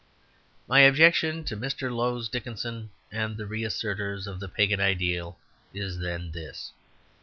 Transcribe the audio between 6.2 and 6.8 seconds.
this.